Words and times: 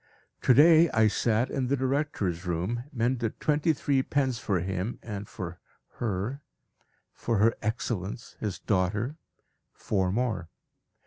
_To 0.41 0.55
day 0.55 0.89
I 0.89 1.07
sat 1.07 1.51
in 1.51 1.67
the 1.67 1.77
director's 1.77 2.43
room, 2.47 2.85
mended 2.91 3.39
twenty 3.39 3.71
three 3.71 4.01
pens 4.01 4.39
for 4.39 4.59
him, 4.59 4.97
and 5.03 5.29
for 5.29 5.59
Her 5.99 6.41
for 7.13 7.37
Her 7.37 7.53
Excellence, 7.61 8.35
his 8.39 8.57
daughter, 8.57 9.17
four 9.73 10.11
more. 10.11 10.49